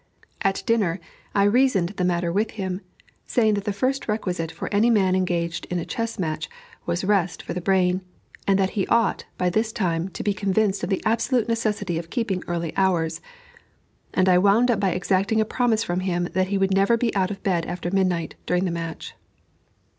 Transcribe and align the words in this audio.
At 0.41 0.63
dinner, 0.65 0.99
I 1.35 1.43
reasoned 1.43 1.89
the 1.89 2.03
matter 2.03 2.31
with 2.33 2.49
him, 2.57 2.81
saying 3.27 3.53
that 3.53 3.65
the 3.65 3.71
first 3.71 4.07
requisite 4.07 4.51
for 4.51 4.67
any 4.73 4.89
man 4.89 5.15
engaged 5.15 5.67
in 5.67 5.77
a 5.77 5.85
chess 5.85 6.17
match, 6.17 6.49
was 6.87 7.03
rest 7.03 7.43
for 7.43 7.53
the 7.53 7.61
brain; 7.61 8.01
and 8.47 8.57
that 8.57 8.71
he 8.71 8.87
ought, 8.87 9.25
by 9.37 9.51
this 9.51 9.71
time, 9.71 10.09
to 10.09 10.23
be 10.23 10.33
convinced 10.33 10.81
of 10.83 10.89
the 10.89 11.03
absolute 11.05 11.47
necessity 11.47 11.99
of 11.99 12.09
keeping 12.09 12.43
early 12.47 12.73
hours. 12.75 13.21
And 14.11 14.27
I 14.27 14.39
wound 14.39 14.71
up 14.71 14.79
by 14.79 14.89
exacting 14.89 15.39
a 15.39 15.45
promise 15.45 15.83
from 15.83 15.99
him 15.99 16.23
that 16.33 16.47
he 16.47 16.57
would 16.57 16.73
never 16.73 16.97
be 16.97 17.15
out 17.15 17.29
of 17.29 17.43
bed 17.43 17.67
after 17.67 17.91
midnight, 17.91 18.33
during 18.47 18.65
the 18.65 18.71
match. 18.71 19.13